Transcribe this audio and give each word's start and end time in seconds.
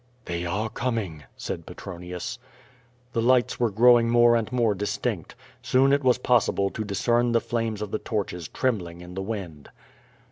''"They 0.25 0.47
are 0.47 0.67
coming," 0.67 1.25
said 1.37 1.67
Petronius. 1.67 2.37
QVO 2.37 2.39
TADIS, 2.39 3.13
433 3.13 3.13
The 3.13 3.27
lights 3.27 3.59
were 3.59 3.69
growing 3.69 4.09
more 4.09 4.35
and 4.35 4.51
more 4.51 4.73
distinct. 4.73 5.35
Soon 5.61 5.93
it 5.93 6.03
was 6.03 6.17
possible 6.17 6.71
to 6.71 6.83
discern 6.83 7.33
the 7.33 7.39
flames 7.39 7.83
of 7.83 7.91
the 7.91 7.99
torclies 7.99 8.51
trembling 8.51 9.01
in 9.01 9.13
the 9.13 9.21
wind. 9.21 9.69